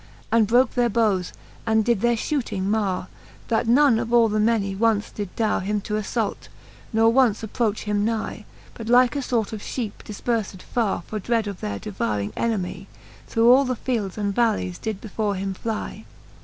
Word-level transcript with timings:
And 0.31 0.47
broke 0.47 0.71
their 0.73 0.89
bowes, 0.89 1.31
and 1.63 1.85
did 1.85 2.01
their 2.01 2.15
fhooting 2.15 2.63
marre. 2.63 3.05
That 3.49 3.67
none 3.67 3.99
of 3.99 4.11
all 4.11 4.29
the 4.29 4.39
many 4.39 4.73
once 4.73 5.11
did 5.11 5.29
darre 5.35 5.61
Him 5.61 5.79
to 5.81 5.93
alTault, 5.93 6.47
nor 6.91 7.13
once 7.13 7.43
approach 7.43 7.83
him 7.83 8.03
nie. 8.03 8.45
But 8.73 8.89
like 8.89 9.15
a 9.15 9.21
lort 9.31 9.53
of 9.53 9.61
fheepe 9.61 9.99
difperfed 10.03 10.63
farre 10.63 11.03
For 11.05 11.19
dread 11.19 11.45
of 11.45 11.61
their 11.61 11.77
devouring 11.77 12.31
enemie. 12.35 12.87
Through 13.27 13.51
all 13.51 13.63
the 13.63 13.75
fields 13.75 14.17
and 14.17 14.33
vallies 14.33 14.79
did 14.79 15.01
before 15.01 15.35
him 15.35 15.53
flie. 15.53 16.05